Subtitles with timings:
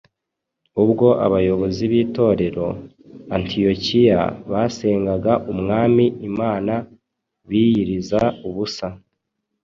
[0.83, 2.77] Ubwo abayobozi b’Itorero i
[3.35, 6.73] Antiyokiya” basengaga Umwami Imana
[7.47, 8.87] biyiriza ubusa